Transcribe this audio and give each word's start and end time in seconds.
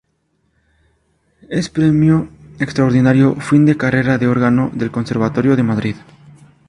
Es 1.47 1.69
Premio 1.69 2.27
Extraordinario 2.59 3.35
Fin 3.35 3.67
de 3.67 3.77
Carrera 3.77 4.17
de 4.17 4.27
órgano 4.27 4.71
del 4.73 4.89
Conservatorio 4.89 5.55
de 5.55 5.61
Madrid. 5.61 5.95